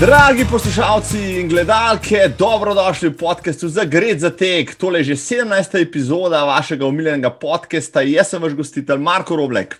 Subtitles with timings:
[0.00, 4.74] Dragi poslušalci in gledalke, dobrodošli v podkastu za Gred za tek.
[4.74, 5.80] Tole je že 17.
[5.80, 8.02] epizoda vašega umiljenega podcasta.
[8.04, 9.78] Jaz sem vaš gostitelj Marko Roblek.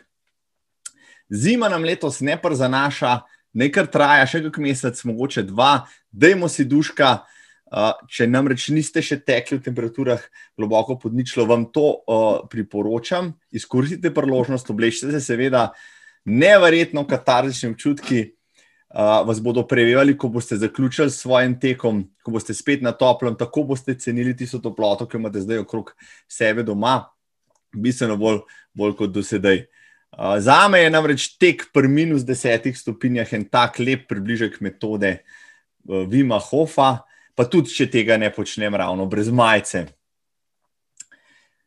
[1.29, 3.18] Zima nam letos ne prezanaša,
[3.53, 7.19] nekaj traja, še kak mesec, mogoče dva, dajmo si duška.
[8.09, 10.23] Če namreč niste še tekli v temperaturah
[10.57, 13.35] globoko pod ničlo, vam to uh, priporočam.
[13.53, 15.75] Izkoristite priložnost, oblečite se, seveda,
[16.25, 18.36] neverjetno katarzični občutki
[18.96, 23.63] vas bodo prevevali, ko boste zaključili s svojim tekom, ko boste spet na toplem, tako
[23.63, 25.93] boste cenili tisto toploto, ki imate zdaj okrog
[26.29, 27.03] sebe doma,
[27.77, 28.40] bistveno bolj,
[28.75, 29.67] bolj kot do sedaj.
[30.17, 35.19] Uh, za me je namreč tek pri minus desetih stopinjah en tak lep približek metode
[35.19, 37.03] uh, Vima Hofa,
[37.37, 39.84] pa tudi če tega ne počnem ravno brez majice.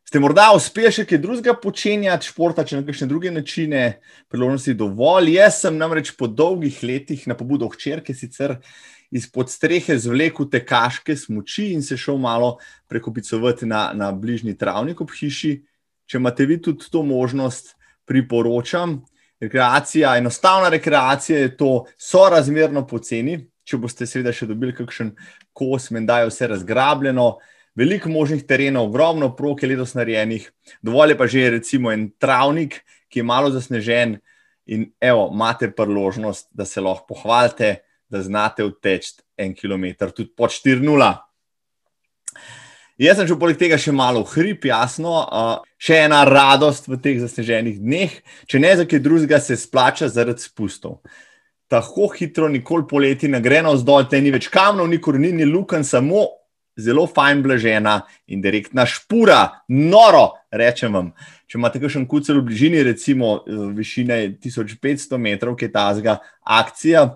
[0.09, 5.35] Ste morda uspeli še kaj drugega počenjati, športa, če na kakšne druge načine, priložnosti dovolj.
[5.35, 8.55] Jaz sem namreč po dolgih letih na pobudo hčerke sicer
[9.13, 12.55] izpod strehe zvlekel te kaške smoči in se šel malo
[12.89, 15.51] prekopicovati na, na bližnji travnik ob hiši.
[16.09, 17.75] Če imate vi tudi to možnost,
[18.09, 18.97] priporočam.
[19.37, 23.37] Rekreacija, enostavna rekreacija je to sorazmerno poceni.
[23.61, 25.13] Če boste seveda še dobili kakšen
[25.53, 27.29] kos, menda je vse razgrabljeno
[27.79, 30.49] veliko možnih terenov, ogromno prok je letos narejenih,
[30.83, 34.19] dovolj je pa že recimo en travnik, ki je malo zasnežen
[34.69, 40.51] in evo, imate priložnost, da se lahko pohvalite, da znate odteči en kilometr, tudi pod
[40.51, 41.13] 4-0.
[42.99, 47.21] Jaz sem že poleg tega še malo hrib, jasno, uh, še ena radost v teh
[47.21, 50.99] zasneženih dneh, če ne za kaj drugega, se splača zaradi spustov.
[51.71, 55.47] Tako hitro, nikoli poleti, ne gre na vzdolj, te ni več kamnov, ni korenin, ni
[55.47, 56.25] luken, samo
[56.77, 61.11] zelo fajn blažena in direktna špura, noro, rečem vam.
[61.49, 66.19] Če imate kakšen kucel v bližini, recimo eh, višine 1500 metrov, ki je ta zga
[66.45, 67.07] akcija,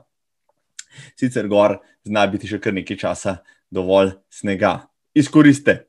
[1.20, 3.40] sicer gor, zna biti še kar nekaj časa
[3.74, 4.80] dovolj snega.
[5.14, 5.84] Izkoriste.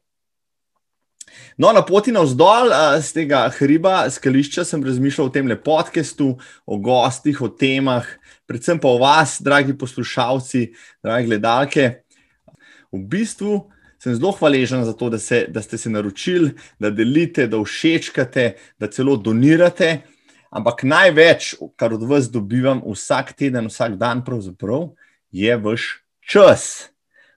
[1.58, 6.34] No, na poti navzdol z eh, tega hriba, skališča, sem razmišljal o tem podkastu,
[6.66, 8.06] o gostih, o temah,
[8.46, 10.66] predvsem pa o vas, dragi poslušalci,
[11.02, 12.03] dragi gledalke.
[12.94, 13.64] V bistvu
[13.98, 18.54] sem zelo hvaležen za to, da, se, da ste se naročili, da delite, da všečkate,
[18.78, 20.04] da celo donirate.
[20.54, 24.22] Ampak največ, kar od vas dobivam vsak teden, vsak dan,
[25.32, 26.90] je vaš čas.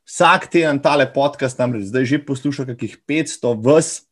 [0.05, 4.05] Vsak teden tale podcast, namreč zdaj že posluša kakih 500 vas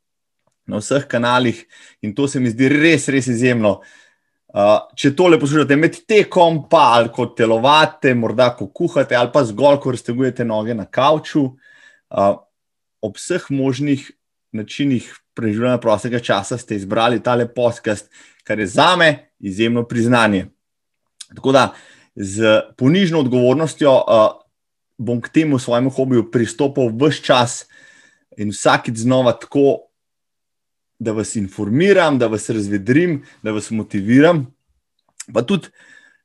[0.67, 1.61] na vseh kanalih
[2.01, 3.79] in to se mi zdi res, res izjemno.
[4.55, 9.41] Uh, če tole poslušate med tekom, pa ali ko telovate, morda ko kuhate, ali pa
[9.43, 12.37] zgolj, ko raztegujete noge na kavču, uh,
[13.03, 14.05] ob vseh možnih
[14.55, 18.07] načinih preživljanja prostega časa ste izbrali tale podcast,
[18.47, 19.09] kar je za me
[19.43, 20.45] izjemno priznanje.
[21.35, 21.65] Tako da
[22.15, 24.27] z ponižno odgovornostjo uh,
[24.97, 27.65] bom k temu svojemu hobiju pristopil vse čas
[28.37, 29.84] in vsakeč znova tako
[30.99, 34.45] da vas informiram, da vas razvedrim, da vas motiviram.
[35.33, 35.71] Pa tudi,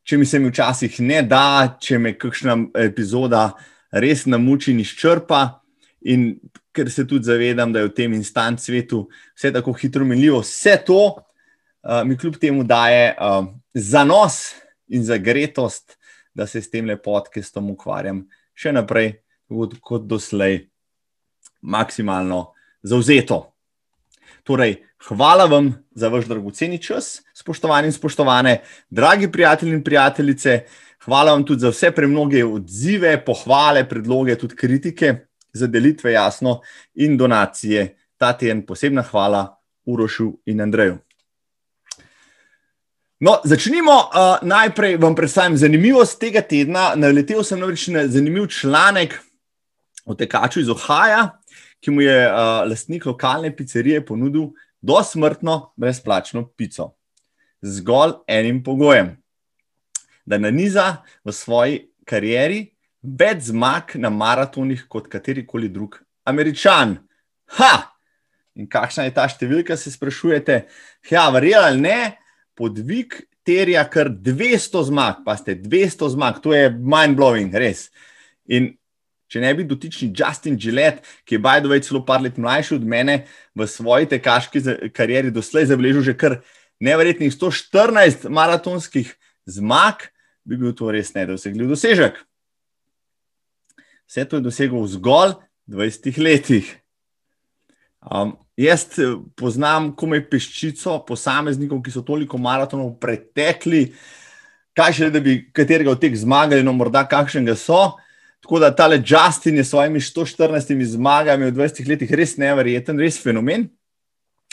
[0.07, 3.51] če mi se mi včasih ne da, če me kakšna epizoda
[3.91, 5.61] res namuči in izčrpa,
[6.01, 6.35] in
[6.73, 9.05] ker se tudi zavedam, da je v tem instant svetu
[9.35, 14.55] vse tako hitro minljivo, vse to uh, mi kljub temu daje uh, zanos
[14.89, 15.97] in zagretost,
[16.35, 18.23] da se s tem lepodkestom ukvarjam
[18.55, 19.15] še naprej,
[19.51, 20.67] kot, kot doslej,
[21.61, 22.53] maksimalno
[22.83, 23.51] zauzeto.
[24.45, 24.77] Torej,
[25.09, 30.61] hvala vam za vaš dragoceni čas, spoštovani in spoštovane, dragi prijatelji in prijateljice.
[31.05, 35.15] Hvala vam tudi za vse premnoge odzive, pohvale, predloge, tudi kritike,
[35.53, 36.61] za delitve, jasno,
[36.95, 37.97] in donacije.
[38.17, 40.99] Ta teden posebna hvala Urošu in Andreju.
[43.21, 43.93] No, začnimo.
[43.93, 46.95] Uh, najprej vam predstavim zanimivost tega tedna.
[46.97, 49.19] Naletel sem namreč na zanimiv članek
[50.05, 51.40] o tekaču iz Ohaja,
[51.81, 54.51] ki mu je uh, lastnik lokalne pizzerije ponudil
[54.81, 56.93] dosmrtno brezplačno pico.
[57.63, 59.15] Zgolj enim pogojem,
[60.25, 62.71] da naniza v svoji karieri
[63.03, 66.99] več zmag na maratonih kot katerikoli drug američan.
[67.59, 67.75] Ha!
[68.59, 70.65] In kakšna je ta številka, se sprašujete?
[71.10, 72.01] Ja, verjeli ali ne,
[72.59, 73.15] podvig
[73.47, 77.89] terja kar 200 zmag, pa ste 200 zmag, to je mind blowing, res.
[78.51, 78.75] In
[79.30, 82.86] Če ne bi dotični Justin Gillette, ki je Bajdo več celo par let mlajši od
[82.86, 83.21] mene,
[83.54, 86.41] v svoji tekaški karieri doslej zabeležil že kar
[86.82, 89.12] neverjetnih 114 maratonskih
[89.47, 90.09] zmag,
[90.42, 92.18] bi bil to res nedosegljiv dosežek.
[94.10, 95.36] Vse to je dosegel v zgolj
[95.71, 96.66] 20 letih.
[98.03, 103.92] Um, jaz eh, poznam komaj peščico posameznikov, ki so toliko maratonov pretekli.
[104.74, 108.00] kaj še, da bi katerega od teh zmagali, no morda kakšnega so.
[108.51, 113.15] Tako da tale Justin je s svojimi 114 zmagami v 20 letih res neverjeten, res
[113.23, 113.69] fenomen.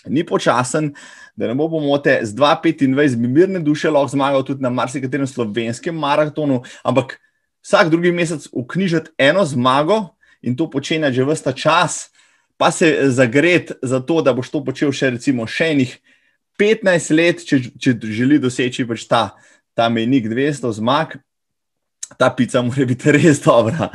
[0.05, 0.91] Ni počasen,
[1.33, 5.97] da ne bo pomote, z 2,25 bi mirne duše lahko zmagal tudi na marsikaterem slovenskem
[5.97, 7.17] maratonu, ampak
[7.65, 10.13] vsak drugi mesec uknjižiti eno zmago
[10.45, 12.13] in to počenja že vsta čas,
[12.57, 15.97] pa se zagret za to, da boš to počel še recimo še enih
[16.61, 19.33] 15 let, če, če želi doseči pač ta,
[19.73, 21.17] ta menik 200 zmag,
[22.17, 23.89] ta pica mora biti res dobra.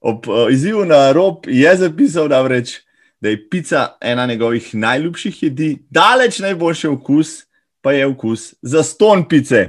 [0.00, 2.76] Ob uh, izzivu na rob je zapisal, da, vreč,
[3.20, 7.38] da je pica ena njegovih najljubših jedi, daleč najboljši okus,
[7.80, 9.68] pa je okus za ston pice.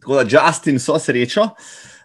[0.00, 1.50] Tako da, Justin, so srečo.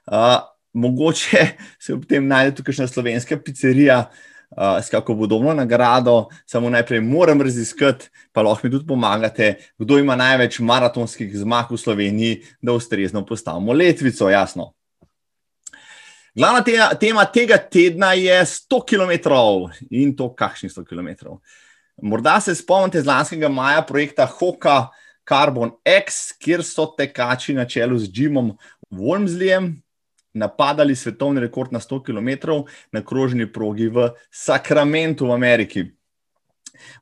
[0.06, 0.44] Uh,
[0.74, 1.48] mogoče
[1.80, 6.28] se ob tem najde tukaj še slovenska pizzerija, uh, s kako podobno nagrado.
[6.46, 11.78] Samo najprej moram raziskati, pa lahko mi tudi pomagate, kdo ima največ maratonskih zmag v
[11.78, 14.30] Sloveniji, da ustrezno postavimo letvico.
[14.30, 14.74] Jasno.
[16.36, 19.34] Glavna tema, tema tega tedna je 100 km
[19.90, 21.38] in to, kakšni 100 km.
[22.02, 24.88] Morda se spomnite z lanskega maja projekta Hoka
[25.30, 28.58] Carbon X, kjer so tekači na čelu z Jimom
[28.92, 29.83] Wormsleyem,
[30.34, 35.84] napadali svetovni rekord na 100 km na krožni progi v Sacramentu v Ameriki.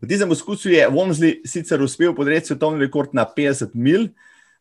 [0.02, 4.12] V tem poskusu je Womsley sicer uspel podreti svetovni rekord na 50 mil,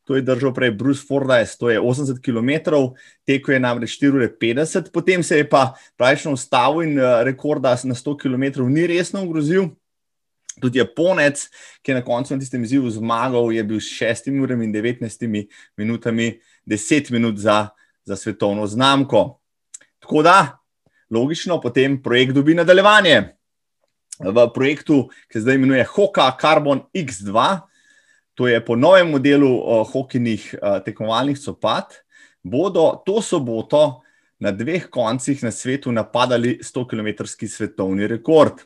[0.06, 2.74] to je držal prej Bruce Fordyce, to je 80 km,
[3.26, 8.16] tekel je namreč 4,50, potem se je pa pravično ustavil in eh, rekorda na 100
[8.16, 9.70] km ni resno ogrozil.
[10.60, 11.46] Tudi Japonec,
[11.82, 15.46] ki je na koncu na tistem izzivu zmagal, je bil s 6 urami in 19
[15.76, 17.70] minutami, 10 minut za
[18.10, 19.38] za svetovno znamko.
[20.02, 20.58] Tako da,
[21.10, 23.36] logično, potem projekt dobi nadaljevanje.
[24.20, 27.44] V projektu, ki se zdaj imenuje Hoka Carbon X2,
[28.34, 29.50] to je po novem modelu
[29.92, 30.54] hokinih
[30.84, 32.02] tekmovalnih copat,
[32.42, 34.02] bodo to soboto
[34.40, 38.64] na dveh koncih na svetu napadali 100-kilometrski svetovni rekord.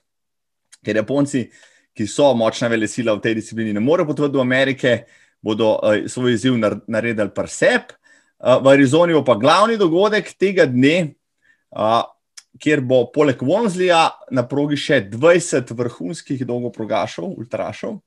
[0.85, 1.49] Ker Japonci,
[1.95, 5.05] ki so močna velesila v tej disciplini, ne morejo potovati do Amerike,
[5.43, 6.55] bodo svoj izziv
[6.87, 7.99] naredili par sebe
[8.41, 11.15] v Arizoni bo pa glavni dogodek tega dne,
[12.61, 17.99] kjer bo poleg Wonslija na progi še 20 vrhunskih dolgoprogašov, ultrašov.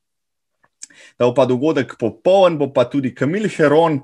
[1.20, 4.02] Da bo pa dogodek popoln, bo pa tudi Kamil Heron,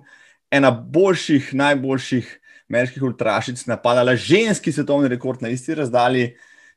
[0.53, 2.39] ena boljših, najboljših
[2.73, 6.33] ameriških ultrašic, napadala ženski svetovni rekord na isti razdalji.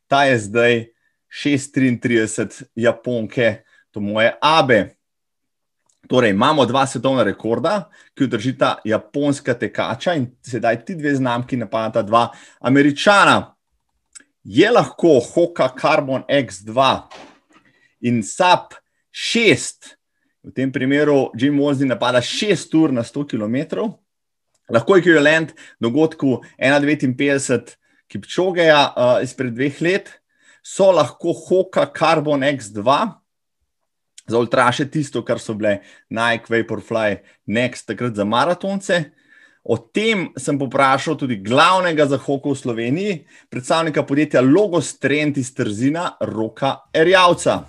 [0.06, 0.84] Ta je zdaj
[1.28, 4.95] 6:33 Japonke, to moje Abe.
[6.08, 11.56] Torej, imamo dva svetovna rekorda, ki jo držita japonska tekača in sedaj ti dve znamki
[11.56, 12.28] napadata dva
[12.60, 13.54] američana.
[14.44, 17.00] Je lahko Hoka Carbon X2
[18.00, 18.74] in SAP
[19.10, 19.96] 6,
[20.44, 23.88] v tem primeru Jim Wozni napada 6 ur na 100 km,
[24.70, 27.74] lahko je ekvivalent dogodku 1,59
[28.06, 30.12] Kipčogeja uh, izpred dveh let,
[30.62, 32.84] so lahko Hoka Carbon X2
[34.26, 35.78] za ultraše tisto, kar so bile
[36.10, 39.04] Nike, Vaporfly, Next, takrat za maratonce.
[39.66, 43.14] O tem sem poprašal tudi glavnega za hoko v Sloveniji,
[43.50, 47.64] predstavnika podjetja Logos Trend iz Trzina, Roka Erjavca.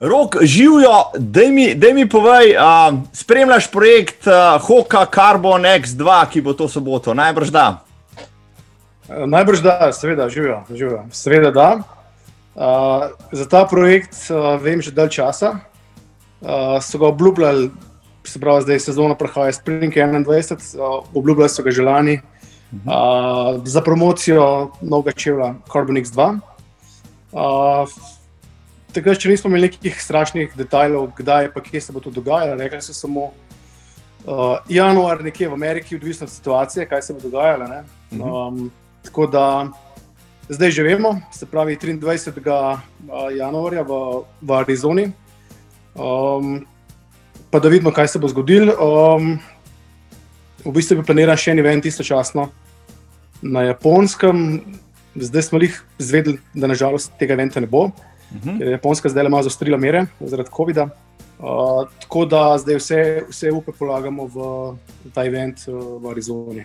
[0.00, 1.10] Rok, živijo,
[1.74, 7.50] da mi povej, uh, spremljaš projekt uh, Hoka Carbon X2, ki bo to soboto, najbrž
[7.50, 7.82] da.
[9.26, 11.04] Najbrž da, seveda, živijo, živijo.
[11.10, 11.97] Seveda da.
[12.58, 15.60] Uh, za ta projekt uh, vem že dalj časa.
[16.42, 17.70] Uh, so ga obljubljali,
[18.26, 23.80] se pravi, zdaj sezona prehaja Spring 21, uh, obljubljali so ga že lani uh, za
[23.80, 26.38] promocijo novega čevlja Carbon X2.
[27.32, 27.86] Uh,
[28.88, 32.56] Takrat še nismo imeli nekih strašnih detajlov, kdaj pa kje se bo to dogajalo.
[32.58, 37.84] Rekli so samo uh, januar, nekje v Ameriki, odvisno od situacije, kaj se bo dogajalo.
[38.18, 38.70] Um,
[39.04, 39.44] tako da
[40.48, 42.78] zdaj že vemo, se pravi 23.
[43.30, 45.12] januarja v, v Arizoni.
[45.94, 46.66] Um,
[47.50, 48.72] pa da vidimo, kaj se bo zgodilo.
[48.78, 49.38] Um,
[50.64, 52.48] v bistvu je planiran še en event, istočasno
[53.42, 54.62] na japonskem.
[55.18, 57.92] Zdaj smo jih zvedeli, da nažalost tega eventa ne bo, uh
[58.32, 58.48] mhm.
[58.48, 58.58] -huh.
[58.58, 60.88] ker je Japonska zdaj malo zaostrila mere zaradi COVID-a.
[61.38, 64.34] Uh, tako da zdaj vse, vse upe polagamo v,
[65.04, 66.64] v ta event uh, v Arizoni.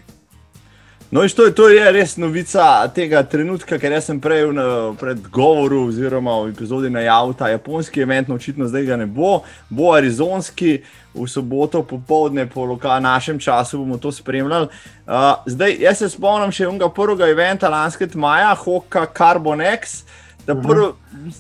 [1.14, 4.64] No, to, to je res novica tega trenutka, ker sem prej v
[4.98, 9.92] predgovoru, oziroma v epizodi najavil ta japonski event, no, očitno zdaj ga ne bo, bo
[9.94, 10.80] arizonski,
[11.14, 14.66] v soboto popoldne po našem času bomo to spremljali.
[15.06, 20.04] Uh, zdaj, jaz se spomnim še enega prvega eventa lanskega maja, Hoka Carbon X.
[20.46, 20.94] Prv, uh -huh.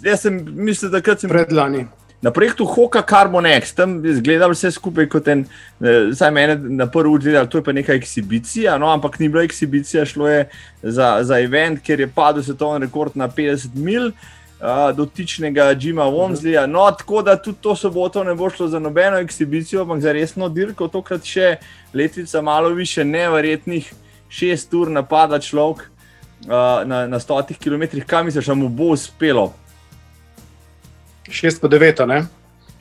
[0.05, 1.87] Jaz sem mislil, da sem predlani.
[2.23, 5.41] Na projektu Hoka Carbon X, tam je izgledalo vse skupaj kot en,
[5.81, 10.05] eh, meni na prvi pogled, da je pa neka ekshibicija, no, ampak ni bila ekshibicija,
[10.05, 10.45] šlo je
[10.83, 14.11] za, za event, ker je padel svetovni rekord na 50 mil.
[14.63, 16.65] Uh, dotičnega Jima Womslija.
[16.65, 20.47] No, tako da tudi to soboto ne bo šlo za nobeno ekshibicijo, ampak za resno
[20.49, 21.57] dirko, tokrat še
[21.93, 23.89] letvica malo više, neverjetnih
[24.29, 29.51] šest ur napada človek uh, na, na stotih kilometrih, kam misliš, da mu bo uspelo?
[31.33, 32.23] 6 po 9, ne?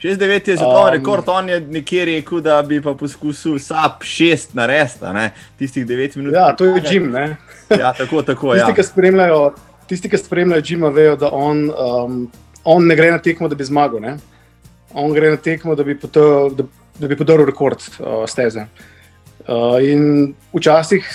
[0.03, 4.57] 6-9 je zato um, rekord, on je nekje rekel, da bi pa poskusil SAP 6
[4.59, 6.35] narediti, tistih 9 minut.
[6.35, 7.11] Ja, to je Jim.
[7.11, 7.37] Ne?
[7.71, 8.53] Ja, tako, tako.
[8.53, 8.75] tisti, ja.
[8.75, 9.53] ki spremljajo,
[9.87, 12.17] tisti, ki spremljajo Jima, vejo, da on, um,
[12.65, 14.03] on ne gre na tekmo, da bi zmagal.
[14.03, 14.17] Ne?
[14.95, 18.67] On gre na tekmo, da bi podaril rekord uh, steze.
[19.47, 21.07] Uh, in včasih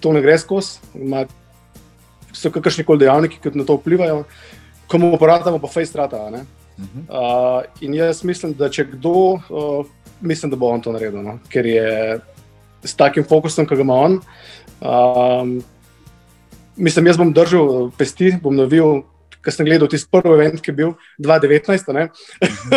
[0.00, 0.76] to ne gre skozi,
[2.36, 4.22] so kakršni koli dejavniki, ki na to vplivajo,
[4.86, 6.28] ko mu uporabljamo pa face strata.
[6.76, 9.86] Uh, in jaz mislim, da če kdo, uh,
[10.20, 11.38] mislim, da bo on to naredil, no?
[11.48, 12.18] ker je
[12.84, 14.18] s takim fokusom, ki ga ima on.
[14.80, 15.56] Um,
[16.76, 19.02] mislim, jaz bom držal pesti, bom novil,
[19.40, 22.10] ker sem gledal tisti prvi event, ki je bil 2019.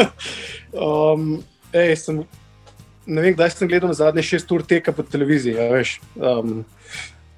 [0.87, 1.31] um,
[1.73, 2.23] ej, sem,
[3.09, 5.57] ne vem, kdaj sem gledal zadnje šest ur teka po televiziji.
[5.57, 5.83] Ja,
[6.39, 6.63] um,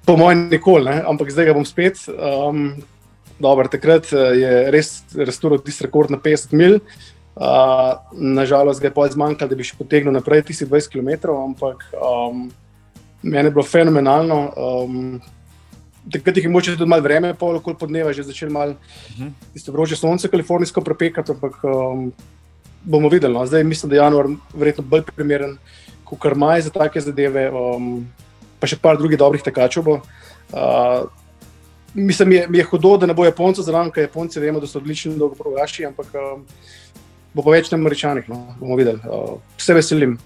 [0.06, 1.02] po mojem, nikoli, ne?
[1.08, 2.04] ampak zdaj ga bom spet.
[2.12, 2.82] Um,
[3.42, 6.78] Dobar, takrat eh, je res restoral tisti rekord na 50 mil.
[7.32, 11.86] Uh, nažalost, ga je pa zmanjkalo, da bi še potegnil naprej tisti 20 km, ampak
[11.96, 12.50] um,
[13.24, 14.36] meni je bilo fenomenalno.
[14.52, 14.98] Um,
[16.12, 19.32] takrat je moče tudi malo vreme, pol kot podneva, že začel malo uh -huh.
[19.56, 22.12] tisto vroče sonce, kalifornijsko prepekati, ampak um,
[22.84, 23.32] bomo videli.
[23.32, 23.46] No.
[23.46, 25.56] Zdaj mislim, da je januar verjetno bolj primeren
[26.04, 28.06] kot kar maj za take zadeve, um,
[28.60, 30.00] pa še par drugih dobrih tekačev bo.
[30.52, 31.08] Uh,
[31.94, 34.66] Mislim, mi je, mi je hudo, da ne bo Japoncev zraven, ker Japonci vemo, da
[34.66, 36.46] so odlični dolgoprogaši, ampak um,
[37.34, 38.30] bo pa več na Američanih.
[38.32, 39.00] No, bomo videli.
[39.04, 40.16] Uh, vse veselim.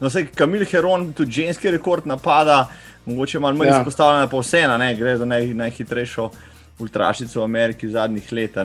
[0.00, 2.64] No, vse, Kamil Heron, tudi ženski rekord napada,
[3.06, 3.78] mogoče malo manj ja.
[3.78, 6.30] izpostavljena, pa vseeno, gre za naj, najhitrejšo
[6.78, 8.58] ultrašico v Ameriki zadnjih let.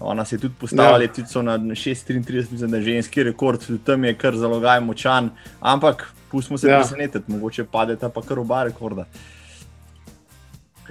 [0.00, 1.42] Ona se je tudi postavila ja.
[1.42, 6.58] na 6-33, mislim, da je ženski rekord, tudi tam je kar zalogaj močan, ampak pustimo
[6.58, 6.78] se ja.
[6.78, 9.06] presenetiti, mogoče padeta pa kar oba rekorda.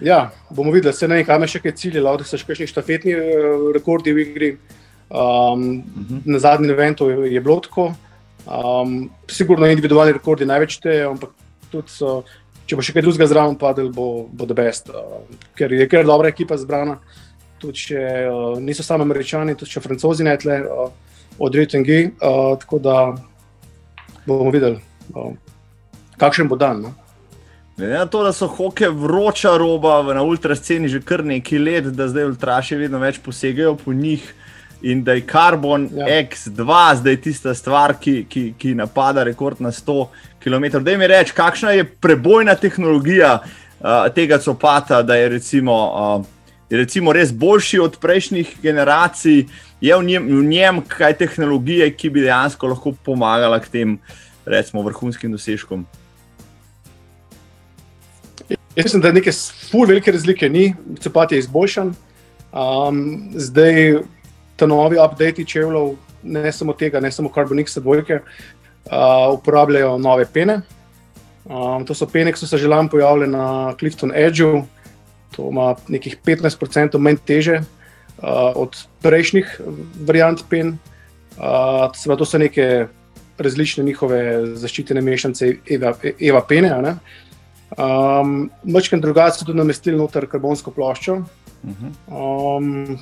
[0.01, 2.67] Ja, bomo videli, se ne vem, kaj me še kaj cilje, lahko so še kakšni
[2.67, 4.49] štafetni uh, rekordi v igri.
[5.07, 6.21] Um, uh -huh.
[6.25, 7.93] Na zadnjem eventu je, je bilo tako.
[8.45, 11.29] Um, sigurno individualni rekordi največ te, ampak
[11.71, 12.23] tudi so,
[12.65, 14.89] če bo še kaj drugega zraven padel, bo, bo the best.
[14.89, 15.23] Uh,
[15.55, 16.99] ker je kar dobra ekipa zbrana.
[17.59, 20.91] Tudi če uh, niso samo američani, tudi če francozi ne tle, uh,
[21.39, 22.11] od Rejtingi.
[22.21, 23.15] Uh, tako da
[24.25, 24.81] bomo videli,
[25.15, 25.33] uh,
[26.17, 26.81] kakšen bo dan.
[26.81, 27.04] No?
[27.77, 32.07] Glede na to, da so hoke vroča roba na ultrasceni že kar nekaj let, da
[32.07, 34.23] zdaj ultraši vedno več posegajo po njih
[34.81, 36.05] in da je Carbon ja.
[36.23, 40.07] X2 zdaj tista stvar, ki, ki, ki napada rekord na 100
[40.43, 40.79] km.
[40.83, 46.25] Da mi reči, kakšna je prebojna tehnologija uh, tega copata, da je recimo, uh,
[46.69, 49.45] je recimo res boljši od prejšnjih generacij,
[49.81, 53.99] je v njem, v njem kaj tehnologije, ki bi dejansko lahko pomagala k tem
[54.45, 55.85] recimo, vrhunskim dosežkom.
[58.75, 59.31] Jaz mislim, da neke
[59.71, 61.93] ful velike razlike ni, cepat je izboljšan.
[62.51, 64.01] Um, zdaj
[64.55, 70.61] ta novi update čevljev, ne samo tega, ne samo Carbonix dvojke, uh, uporabljajo nove pene.
[71.45, 74.65] Um, to so pene, ki so se že lani pojavile na Clifton Edgeu,
[75.35, 79.61] to ima nekih 15% manj teže uh, od prejšnjih
[80.07, 80.77] variant pen.
[81.37, 82.87] Uh, to so neke
[83.37, 86.73] različne njihove zaščitene mešanice Eva, Eva pene.
[86.75, 86.97] Uh,
[87.73, 91.17] Um, Mečkaj drugače so tudi namestili noter karbonsko ploščo.
[92.07, 92.99] Um,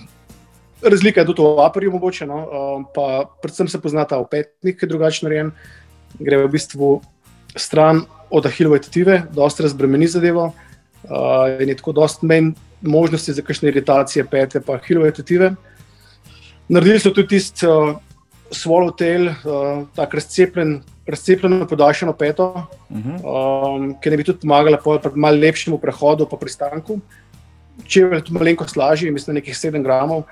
[0.82, 2.40] razlika je tudi v aparju, mogoče, no?
[2.48, 5.52] um, pa predvsem se poznata v petnik, ki je drugačen narejen.
[6.20, 6.96] Gre v bistvu
[7.58, 8.04] stran
[8.34, 13.72] od ahilove tetive, dosta razbremeni zadevo uh, in je tako dosta manj možnosti za kakšne
[13.72, 15.54] iritacije pete, pa ahilove tetive.
[16.70, 17.98] Naredili so tudi tisti uh,
[18.54, 23.76] swallow tail, uh, tako razcepljen razcepljeno, podaljšano peto, uh -huh.
[23.76, 27.00] um, ki ne bi tudi pomagala pri malo lepšemu prehodu po pristanku.
[27.86, 30.24] Če je to malenkost lažje, mislim, nekih 7 gramov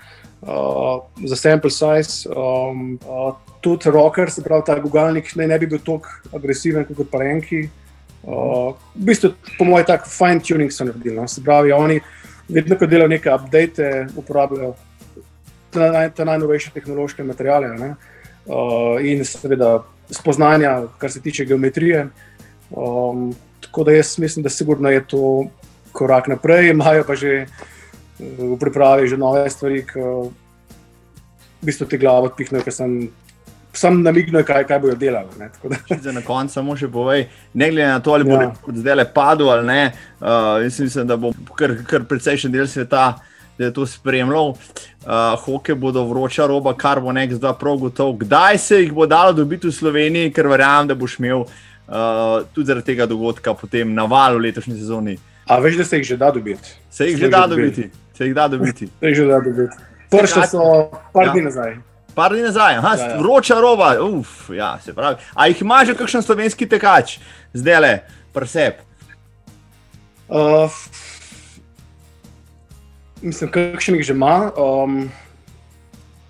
[0.41, 2.29] uh, za sample size.
[2.29, 7.09] Um, uh, tudi rocker, se pravi, ta gugalnik ne, ne bi bil tako agresiven kot
[7.11, 7.69] parenki.
[8.23, 11.15] Uh, v bistvu, po mojem, tako fine tuning so naredili.
[11.15, 11.27] No?
[11.27, 11.99] Se pravi, oni
[12.49, 14.75] vedno, ko delajo neke update, uporabljajo
[16.15, 17.95] te najnovejše tehnološke materiale.
[18.45, 22.07] Uh, in seveda spoznanja, kar se tiče geometrije.
[22.71, 25.45] Um, tako da jaz mislim, da sigurno je to
[25.91, 27.45] korak naprej, imajo pa že
[28.19, 30.31] v pripravi že nove stvari, ki v
[31.61, 33.09] bistvu te glave odpihnejo, ker sem
[33.73, 35.29] sam namignil, kaj, kaj bojo delali.
[36.01, 38.51] Za na koncu samo še povej, ne glede na to, ali bo Ja.
[38.67, 39.81] zdaj le padel ali ne.
[40.19, 43.19] Uh, jaz mislim, da bo kar, kar precejšen del sveta
[43.61, 44.55] da je to spremljal.
[45.01, 48.13] Uh, hoke bodo vroča roba, kar bo nek zdaj prav gotovo.
[48.17, 52.67] Kdaj se jih bo dalo dobiti v Sloveniji, ker verjamem, da boš imel uh, tudi
[52.67, 55.15] zaradi tega dogodka potem naval v letošnji sezoni.
[55.47, 56.73] A veš, da se jih že da dobiti.
[56.89, 57.89] Se jih Ste že da dobiti.
[58.17, 58.87] Se jih da dobiti.
[58.99, 59.77] Se jih že da dobiti.
[60.11, 60.61] Prše so
[61.13, 61.31] par Ja.
[61.33, 61.75] dni nazaj.
[62.15, 63.17] Par dni nazaj, aha, Ja, ja.
[63.17, 65.15] vroča roba, uf, ja, se pravi.
[65.33, 67.17] A jih ima že kakšen slovenski tekač,
[67.53, 67.93] zdaj le,
[68.35, 68.81] presep.
[70.27, 70.67] Uh,
[73.21, 74.51] mislim, kakšen jih že ima.
[74.57, 75.09] Um,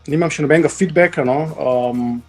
[0.07, 1.25] nimam še nobenega feedbacka.
[1.27, 1.39] No.
[1.55, 2.21] Um,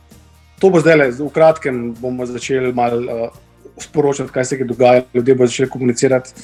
[0.63, 3.41] to bo zdaj le, v kratkem bomo začeli malo uh,
[3.83, 6.35] sporočati, kaj se je dogajalo, ljudje bodo začeli komunicirati.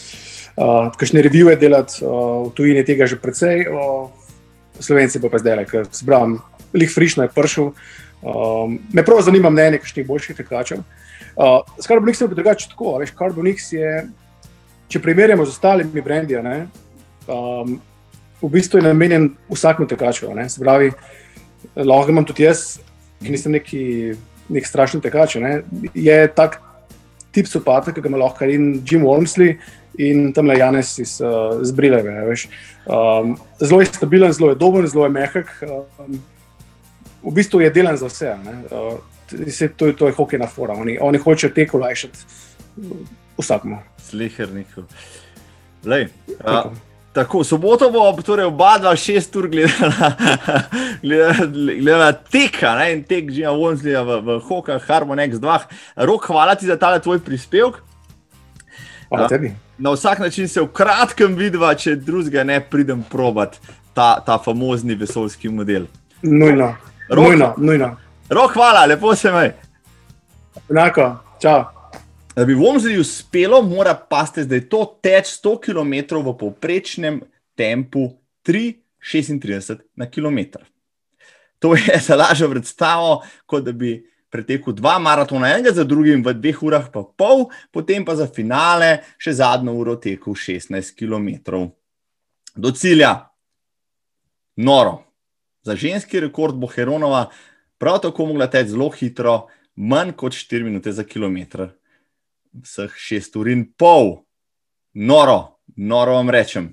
[0.58, 4.10] Uh, kakšne revije delati, uh, v tujini je tega že precej, uh,
[4.80, 6.40] slovenci pa pa zdaj le, ker zbram,
[6.74, 7.70] lih frišno je prišel.
[8.18, 10.82] Um, me prav zanima mnenje kakšnih boljših tekačev.
[11.38, 14.08] Uh, Skarbonix je pa drugače tako, veš, Carbonix je,
[14.90, 17.78] če primerjamo z ostalimi brendi, um,
[18.42, 20.34] v bistvu je namenjen vsakmu tekaču.
[20.34, 20.48] ne.
[20.48, 20.92] Se pravi,
[21.76, 22.78] lahko imam tudi jaz,
[23.22, 24.14] ki nisem neki,
[24.48, 25.34] nek strašen tekač.
[25.42, 25.62] Ne.
[25.94, 26.60] Je tak
[27.32, 29.58] tip sopata, ki ga ima lahko in Jim Wormsley
[29.98, 32.14] in tam le Janes iz, uh, z Brileve.
[32.86, 35.50] Um, zelo je stabilen, zelo je dober, zelo je mehak.
[35.62, 36.20] Um,
[37.22, 38.36] v bistvu je delen za vse.
[38.44, 38.54] ne.
[38.70, 38.98] Uh,
[39.50, 40.72] se- to, je- to je hokejna fora.
[40.74, 42.18] Oni, oni hočejo tek olajšati
[43.38, 43.78] vsakmu.
[43.98, 44.84] Slihernikov.
[45.84, 46.08] Lej,
[46.40, 46.72] a, Tako.
[47.12, 50.12] Tako, soboto bo torej oba dva šest ur gledala,
[51.02, 51.46] gledala,
[51.80, 55.58] gledala teka, ne, in tek Džina Wonslija v, v Hokah, Harmon X2.
[55.96, 57.80] Rok, hvala ti za tale tvoj prispevek.
[59.08, 59.28] Hvala Ja.
[59.28, 59.54] tebi.
[59.78, 63.58] Na vsak način se v kratkem vidiva, če drugega ne pridem probat
[63.94, 65.86] ta, ta famozni vesoljski model.
[66.22, 66.74] Nujno.
[67.08, 67.24] Rok.
[67.24, 67.96] Nujno, nujno.
[68.30, 69.50] Rok, hvala, lepo se mi.
[70.70, 71.64] Enako, čau.
[72.38, 77.16] Da bi Vomzli uspelo, mora paste zdaj to teč 100 km v povprečnem
[77.58, 78.12] tempu
[78.46, 80.62] 3,36 na km.
[81.58, 83.96] To je za lažjo predstavo, kot da bi
[84.30, 89.00] pretekel dva maratona, enega za drugim v dveh urah pa pol, potem pa za finale
[89.18, 91.66] še zadnjo uro tekel 16 km.
[92.54, 93.16] Do cilja.
[94.62, 95.02] Noro.
[95.66, 97.32] Za ženski rekord bo Heronova
[97.82, 101.66] prav tako mogla teči zelo hitro, manj kot 4 minute za kilometr
[102.52, 104.22] vseh šest ur in pol.
[104.94, 106.72] Noro, noro vam rečem.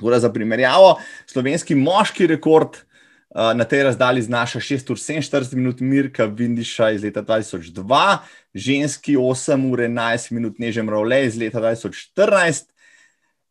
[0.00, 0.96] Torej, za primerjavo,
[1.26, 7.04] slovenski moški rekord uh, na tej razdalji znaša 6 ur 47 minut, Mirka Vindiša iz
[7.04, 8.18] leta 2002,
[8.54, 12.68] ženski 8 ur 11 minut, Nežem Ravle iz leta 2014.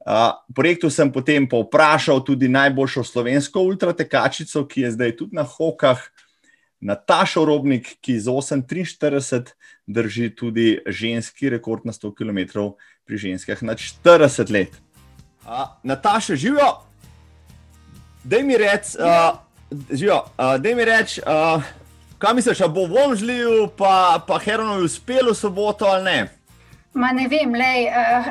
[0.06, 5.98] Uh, projektu sem potem povprašal tudi najboljšo slovensko ultratekačico, ki je zdaj tudi na hokah,
[6.82, 9.54] Nataša Robnik, ki z 8:43
[9.88, 12.72] drži tudi ženski rekord na 100 km
[13.06, 14.72] pri ženskah na 40 let.
[15.46, 16.82] Uh, Nataša, živijo,
[18.24, 19.38] da mi reč, uh,
[19.92, 21.64] živijo, uh, da mi reč, uh,
[22.18, 26.44] kaj misliš, a bo Vomžliju pa, pa Heronovi uspelo v soboto ali ne?
[26.95, 28.27] Ma ne vem, lej, uh,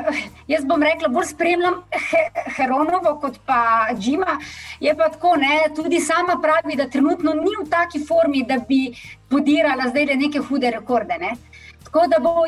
[0.49, 2.21] jaz bom rekla, bolj spremljam he,
[2.55, 4.39] Heronovo kot pa Džima.
[4.81, 8.87] Je pa tako, ne, tudi sama pravi, da trenutno ni v taki formi, da bi
[9.29, 11.21] podirala zdaj le neke hude rekorde.
[11.21, 11.35] Ne.
[11.85, 12.41] Tako da bo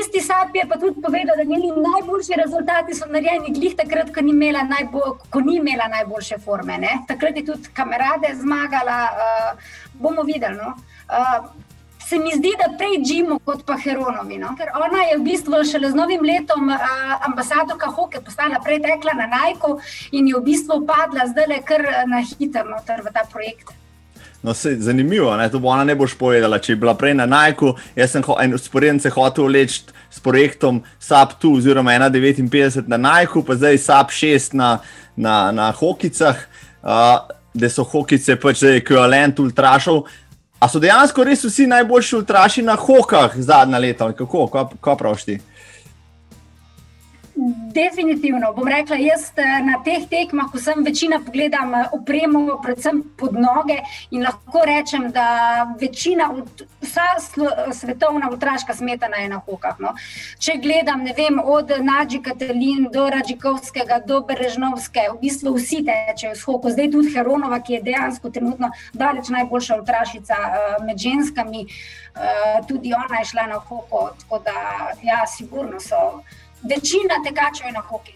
[0.00, 4.20] isti sapi je pa tudi povedal, da njeni najboljši rezultati so narejeni glih takrat, ko
[4.20, 6.82] ni imela, najbolj, ko ni imela najboljše forme.
[6.82, 6.98] Ne.
[7.08, 10.58] Takrat je tudi kamerade zmagala, uh, bomo videli.
[10.58, 10.74] No.
[11.06, 11.70] Uh,
[12.12, 14.36] se mi zdi, da prej Džimu kot pa Heronovi.
[14.38, 14.52] No?
[14.58, 16.82] Ker ona je v bistvu šele z novim letom uh,
[17.28, 19.78] ambasadorka hoke postala prej tekla na Najku
[20.12, 23.72] in je v bistvu padla zdaj le kar na hitro noter v ta projekt.
[24.42, 25.48] No, se, zanimivo, ne?
[25.48, 26.60] to bo ona ne boš povedala.
[26.60, 30.82] Če je bila prej na Najku, jaz sem ho, en usporednice hotel leči s projektom
[31.00, 34.72] SAP 2 oziroma 1,59 na Najku, pa zdaj SAP 6 na,
[35.16, 36.44] na, na hokicah,
[36.82, 37.22] uh,
[37.54, 40.04] da so hokice pač ekvivalent ultrašov.
[40.62, 44.06] A so dejansko res vsi najboljši ultraši na hokah zadnja leta?
[44.14, 44.46] Kako,
[44.78, 45.40] kaj praviš ti?
[47.74, 52.98] Definitivno bom rekla, jaz eh, na teh tekmah, ko sem večina pogledam eh, opremo, predvsem
[53.16, 53.78] pod noge
[54.10, 55.24] in lahko rečem, da
[55.80, 56.28] večina,
[56.82, 57.06] vsa
[57.72, 59.80] svetovna ultraška smetana je na hokah.
[59.80, 59.94] No.
[60.38, 66.36] Če gledam, ne vem, od Nadži Katalin do Radžikovskega do Berežnovske, v bistvu vsi tečejo
[66.36, 66.68] s hoko.
[66.68, 71.66] Zdaj tudi Heronova, ki je dejansko trenutno daleč najboljša ultrašica eh, med ženskami,
[72.68, 74.52] tudi ona je šla na hoko, tako da
[75.00, 76.20] ja, sigurno so.
[76.62, 78.14] Večina tekačev je na hoki.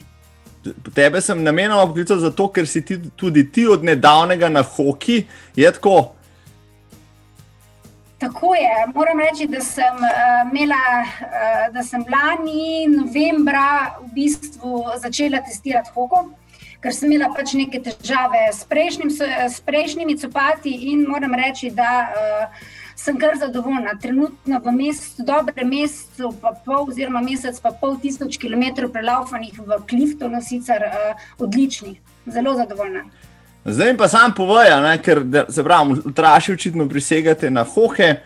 [0.95, 5.25] Tebe sem namenoma poklical zato, ker si ti, tudi ti od nedavnega na hoki,
[5.57, 6.17] je tako.
[8.19, 8.87] Tako je.
[8.95, 15.93] Moram reči, da sem uh, imela, uh, da sem lani novembra v bistvu začela testirati
[15.95, 16.25] hoko,
[16.81, 19.13] ker sem imela pač neke težave s, prejšnjim,
[19.51, 23.95] s prejšnjimi copati in moram reči, da uh, sem kar zadovoljna.
[24.01, 29.81] Trenutno v mesecu, dobre mesecu, pa pol, oziroma mesec pa pol tisoč kilometrov prelaufanih v
[29.89, 33.05] Cliftonu, sicer uh, odličnih, zelo zadovoljna.
[33.67, 38.17] Zdaj pa sam povejo, ker se pravi, traši očitno prisegate na hohe.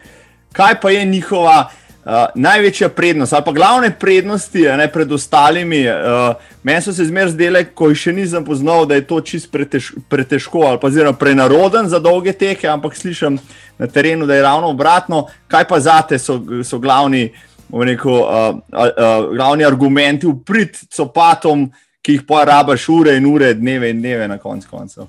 [0.53, 1.71] Kaj pa je njihova
[2.05, 5.85] uh, največja prednost ali pa glavne prednosti ne, pred ostalimi?
[5.89, 9.51] Uh, meni so se zmeraj zdele, ko jih še nisem poznal, da je to čist
[9.53, 13.39] pretež, pretežko ali pa zelo prenaroden za dolge tehe, ampak slišim
[13.79, 15.27] na terenu, da je ravno obratno.
[15.49, 17.29] Kaj pa zate so, so glavni,
[17.71, 23.55] neko, uh, uh, glavni argumenti v prid copatom, ki jih pa rabaš ure in ure,
[23.55, 25.09] dneve in dneve na koncu koncev?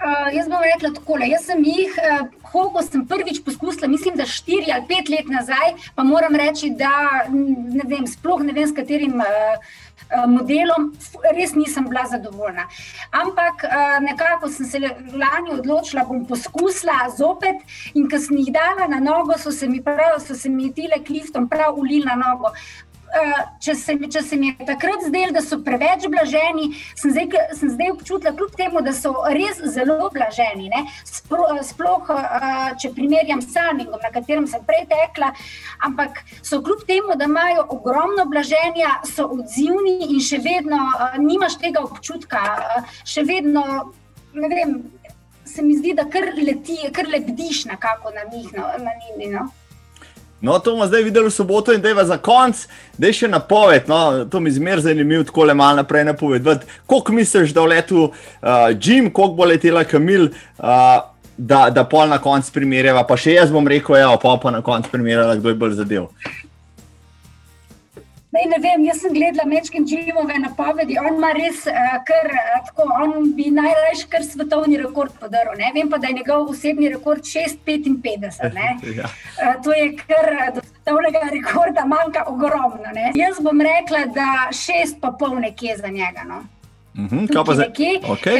[0.00, 1.18] Uh, jaz bom rekla tako.
[1.28, 5.74] Jaz sem jih, uh, Hogo sem prvič poskusila, mislim, da štiri ali pet let nazaj,
[5.94, 9.76] pa moram reči, da ne vem, sploh ne vem, s katerim uh,
[10.26, 10.88] modelom,
[11.36, 12.64] res nisem bila zadovoljna.
[13.14, 13.62] Ampak
[14.02, 17.60] nekako sem se lani odločila, bom poskusila zopet
[17.94, 20.98] in ko sem jih dala na nogo, so se mi, prav, so se mi tile
[21.06, 22.50] kliftom prav ulili na nogo.
[23.60, 27.72] Če se, če se mi je takrat zdelo, da so preveč blaženi, sem zdaj, sem
[27.74, 30.70] zdaj občutila, kljub temu, da so res zelo blaženi.
[31.08, 32.12] Spro, sploh,
[32.80, 35.32] če primerjam s Salmingom, na katerem sem prej tekla,
[35.86, 40.78] ampak so kljub temu, da imajo ogromno blaženja, so odzivni in še vedno
[41.18, 42.44] nimaš tega občutka,
[43.02, 43.64] še vedno,
[44.38, 44.78] ne vem,
[45.50, 48.52] se mi zdi, da kar leti, kar lebdiš nekako na njih.
[48.54, 49.48] No, na njih no.
[50.40, 52.66] No, to bomo zdaj videli v soboto in da je za konec,
[52.98, 53.88] da je še napoved.
[53.88, 56.66] No, to mi zmeraj zanimivo, tako le malo naprej napovedati.
[56.86, 58.12] Koliko misliš, da v letu uh,
[58.80, 61.00] Jim, koliko bo letela Kamil, uh,
[61.36, 64.62] da, da pol na koncu primerjava, pa še jaz bom rekel, ja, pa pa na
[64.64, 66.08] koncu primerjava, kdo je bolj zadev.
[68.30, 72.50] Ne, ne vem, jaz sem gledala Mečkin Džimove napovedi, on ima res uh, kar uh,
[72.66, 75.56] tako, on bi najraje kar svetovni rekord podaril.
[75.58, 75.72] Ne?
[75.74, 78.86] Vem pa, da je njegov osebni rekord 6,55.
[79.00, 79.10] ja.
[79.10, 82.92] uh, to je kar do svetovnega rekorda manjka ogromno.
[82.94, 83.10] Ne?
[83.18, 86.22] Jaz bom rekla, da 6,5 nekje za njega.
[86.28, 86.38] No?
[86.94, 87.98] Uh mhm, -huh, kaj pa za nekje?
[88.02, 88.38] Okay,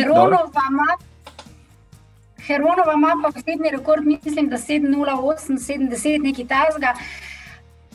[2.46, 6.94] Heronova ima pa osebni rekord, mislim, da 7,08, 70, nekaj tasga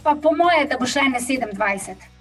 [0.05, 2.14] pa po moje, da bo še ne 27.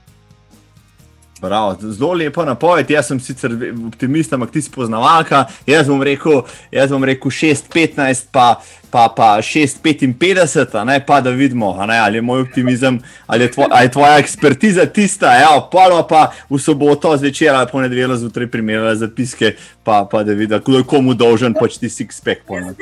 [1.44, 2.90] Prav, zelo lepo napoved.
[2.90, 3.52] Jaz sem sicer
[3.86, 5.44] optimist, ampak ti si poznavalka.
[5.66, 6.40] Jaz bom rekel,
[6.72, 8.62] rekel 6-15, pa
[8.94, 13.66] pa, pa 6-55, ne pa da vidimo, ne, ali je moj optimizem, ali je, tvoj,
[13.70, 15.34] ali je tvoja ekspertiza tista.
[15.34, 20.60] Ja, pa pa v soboto zvečer ali ponedeljek zjutraj primerjala zapiske, pa, pa da vidiš,
[20.66, 22.46] kdo je komu dolžen, pač ti si expect.
[22.46, 22.74] Želim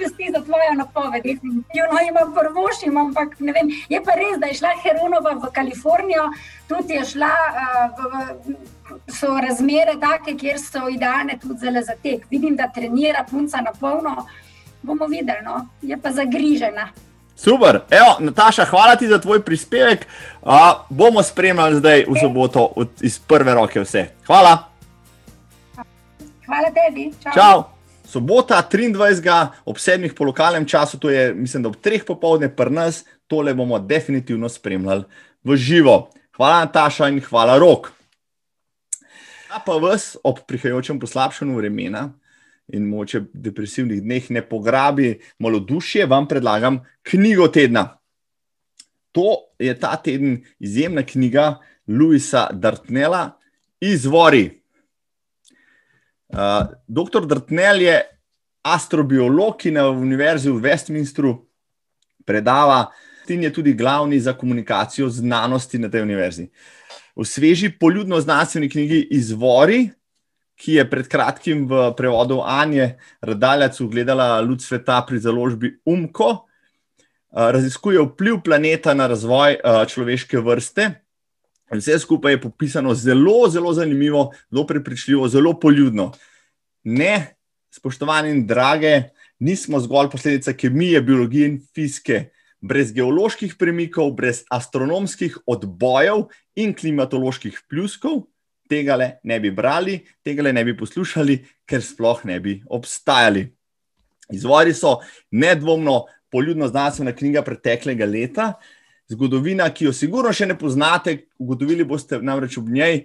[0.00, 3.68] pesti za tvojo napoved, definitivno imam prvošim, ampak ne vem.
[3.88, 6.23] Je pa res, da je šla Heronova v Kalifornijo,
[6.68, 8.54] tudi je šla uh, v.
[8.54, 8.74] v
[9.08, 12.26] so razmere take, kjer so idealne tudi za tek.
[12.30, 14.26] Vidim, da trenira punca na polno,
[14.82, 15.66] bomo videli, no?
[15.82, 16.88] je pa zagrižena.
[17.36, 20.06] Super, Evo, Nataša, hvala ti za tvoj prispevek.
[20.42, 20.50] Uh,
[20.88, 24.06] bomo spremljali zdaj v soboto od, iz prve roke vse.
[24.26, 24.58] Hvala.
[26.46, 27.10] Hvala tebi.
[27.22, 27.32] Čau.
[27.34, 27.73] Čau.
[28.04, 29.48] Sobota 23.
[29.64, 30.12] ob 7.
[30.14, 32.04] po lokalnem času, to je mislim, da ob 3.
[32.06, 35.04] popovdne, pri nas, tole bomo definitivno spremljali
[35.44, 36.10] v živo.
[36.36, 37.92] Hvala, Nataša, in hvala, Rok.
[39.54, 42.12] A pa vas ob prihajajočem poslabšanju vremena
[42.72, 47.98] in moče depresivnih dneh ne pograbi malo duše, vam predlagam knjigo tedna.
[49.12, 53.38] To je ta teden izjemna knjiga Louisa Dartnela,
[53.80, 54.63] Izvori.
[56.34, 58.00] Uh, Doktor Dartnel je
[58.66, 61.36] astrobiolog, ki na Univerzi v Westminstru
[62.26, 62.88] predava
[63.30, 66.48] in je tudi glavni za komunikacijo znanosti na tej univerzi.
[67.16, 69.90] V sveži poljudno znanstveni knjigi Izvori,
[70.58, 76.48] ki je pred kratkim v prevodu Anje Radaljac ugledala luč sveta pri založbi Umko,
[77.30, 80.90] raziskuje vpliv planeta na razvoj človeške vrste.
[81.72, 86.12] Vse skupaj je popisano zelo, zelo zanimivo, zelo prepričljivo, zelo poljudno.
[86.84, 87.36] Ne,
[87.70, 89.02] spoštovani in drage,
[89.38, 92.30] nismo zgolj posledica kemije, biologije in fizike
[92.64, 98.22] brez geoloških premikov, brez astronomskih odbojev in klimatoloških pljuskov,
[98.68, 103.44] tega le ne bi brali, tega le ne bi poslušali, ker sploh ne bi obstajali.
[104.32, 104.96] Izvori so
[105.30, 108.54] nedvomno poljudno znanstvena knjiga preteklega leta,
[109.08, 113.04] zgodovina, ki jo sigurno še ne poznate, ugotovili boste namreč ob njej,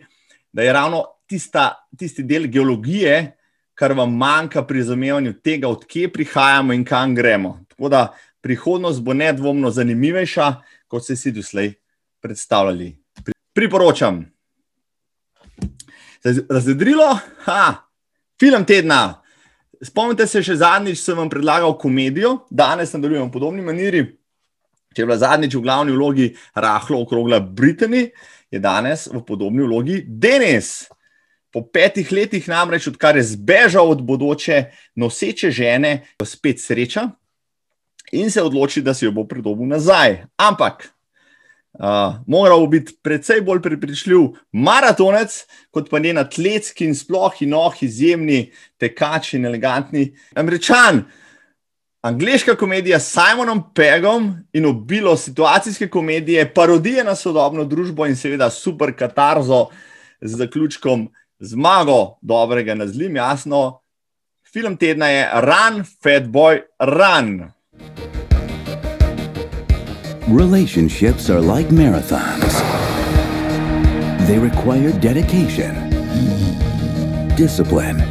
[0.53, 3.35] da je ravno tista, tisti del geologije,
[3.79, 7.59] kar vam manjka pri razumevanju tega, odkje prihajamo in kam gremo.
[7.69, 8.07] Tako da
[8.41, 10.53] prihodnost bo nedvomno zanimivejša,
[10.87, 11.73] kot ste si doslej
[12.21, 12.91] predstavljali.
[13.53, 14.25] Priporočam.
[16.49, 17.07] Razvedrilo,
[17.45, 17.75] ha,
[18.39, 19.21] film tedna.
[19.83, 24.03] Spomnite se, še zadnjič sem vam predlagal komedijo, danes nadaljujem v podobni maniri.
[24.95, 28.09] Če je bila zadnjič v glavni vlogi rahlo okrogla Britanija,
[28.49, 30.89] je danes v podobni vlogi Denis.
[31.53, 34.63] Po petih letih, namreč odkar je zbežal od bodoče
[34.97, 35.93] noseče žene,
[36.25, 37.09] spet sreča
[38.11, 40.23] in se odloči, da si jo bo pridobil nazaj.
[40.37, 40.87] Ampak,
[41.77, 45.35] uh, moral biti precej bolj prepričljiv maratonec,
[45.69, 48.47] kot pa njen atletski in sploh in oh, izjemni
[48.81, 51.03] tekač in elegantni američan.
[52.01, 58.49] Angliška komedija s Simonom Pegom in obilo situacijske komedije, parodije na sodobno družbo in seveda
[58.49, 59.65] super katarzo
[60.21, 61.09] z zaključkom
[61.39, 63.81] zmago dobrega na zlim, jasno.
[64.53, 67.51] Film tedna je Run, Fat Boy, Run.
[70.39, 72.61] Relationships are like marathons.
[74.27, 75.75] They require dedication,
[77.37, 78.03] discipline,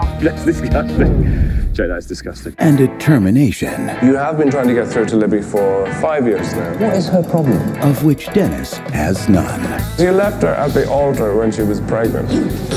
[0.24, 1.72] That's disgusting.
[1.74, 2.54] Joe, that's disgusting.
[2.58, 6.72] and determination, You have been trying to get through to Libby for five years now.
[6.78, 7.58] What is her problem?
[7.82, 9.60] of which Dennis has none.
[9.98, 12.28] You left her at the altar when she was pregnant.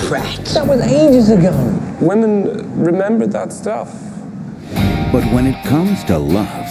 [0.10, 0.44] Brat.
[0.54, 1.54] That was ages ago.
[2.02, 3.94] Women remember that stuff.
[5.14, 6.68] But when it comes to love,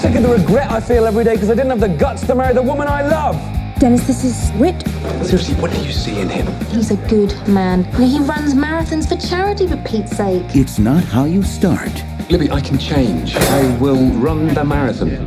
[0.00, 2.34] Think of the regret I feel every day because I didn't have the guts to
[2.34, 3.36] marry the woman I love.
[3.82, 4.80] Dennis, this is Whit.
[5.26, 6.46] Seriously, what do you see in him?
[6.66, 7.82] He's a good man.
[7.94, 10.44] He runs marathons for charity, for Pete's sake.
[10.54, 11.90] it's not how you start,
[12.30, 13.34] Libby, I can change.
[13.34, 15.26] I will run the marathon.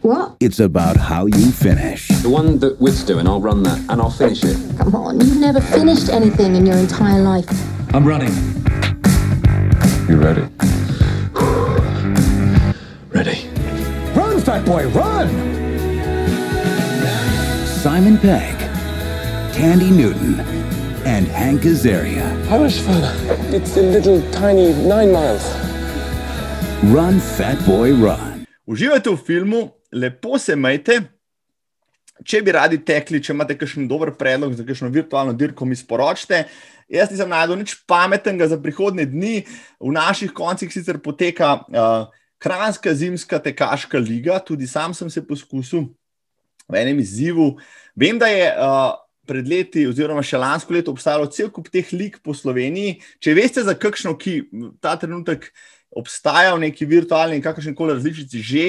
[0.00, 0.34] What?
[0.40, 2.08] it's about how you finish.
[2.08, 4.56] The one that Whit's doing, I'll run that and I'll finish it.
[4.76, 7.46] Come on, you've never finished anything in your entire life.
[7.94, 8.32] I'm running.
[10.08, 10.42] You ready?
[13.10, 13.48] Ready.
[14.18, 15.51] Run, fat boy, run!
[17.82, 18.56] Simon Pegg,
[19.52, 20.38] Tandy Newton,
[21.04, 22.22] and Hank Azaria.
[22.46, 23.02] How much fun?
[23.52, 25.42] It's a little tiny nine miles.
[26.94, 28.46] Run, Fat Boy, Run.
[28.70, 31.00] Uživajte v filmu, lepo se majte.
[32.22, 36.44] Če bi radi tekli, če imate kakšen dober predlog za kakšno virtualno dirko, mi sporočite.
[36.86, 39.40] Jaz nisem najdel nič pametnega za prihodne dni.
[39.82, 42.06] V naših koncih sicer poteka uh,
[42.38, 45.90] Kranska zimska tekaška liga, tudi sam sem se poskusil
[46.68, 47.54] v enem izzivu.
[47.98, 48.94] Vem, da je uh,
[49.28, 52.98] pred leti, oziroma še lansko leto, obstajalo cel kup teh lig po Sloveniji.
[53.22, 54.36] Če veste za kakšno, ki
[54.82, 55.50] ta trenutek
[55.92, 58.66] obstaja v neki virtualni in kakršen koli različici že,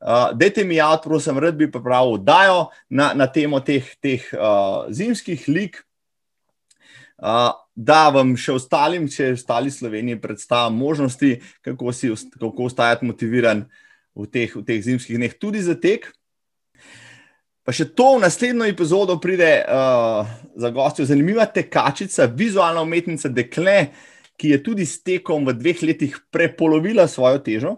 [0.00, 4.86] uh, dajte mi javiti, prosim, rad bi pripravil oddajo na, na temo teh, teh uh,
[4.92, 5.82] zimskih lig.
[7.20, 13.64] Uh, da vam še ostalim, če ostali Sloveniji predstavljam možnosti, kako, si, kako ostajati motiviran
[14.16, 16.10] v teh, v teh zimskih dneh, tudi za tek.
[17.70, 20.26] Pa še to v naslednjo epizodo pride uh,
[20.58, 23.92] za gostjo zanimiva tekačica, vizualna umetnica Dekle,
[24.34, 27.76] ki je tudi s tekom v dveh letih prepolovila svojo težo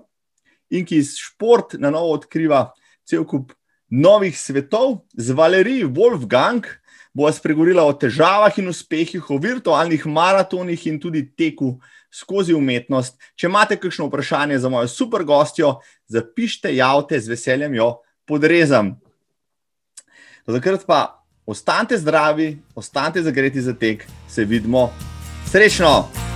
[0.72, 2.62] in ki šport na novo odkriva
[3.04, 3.52] cel kup
[3.92, 5.02] novih svetov.
[5.12, 6.72] Z Valerijo Wolfgang
[7.12, 11.74] bo spregovorila o težavah in uspehih, o virtualnih maratonih in tudi teku
[12.08, 13.20] skozi umetnost.
[13.36, 19.01] Če imate kakšno vprašanje za mojo super gostjo, zapišite, javite, z veseljem jo podrezam.
[20.46, 24.90] Do takrat pa ostanite zdravi, ostanite zagreti za tek, se vidimo.
[25.46, 26.31] Srečno!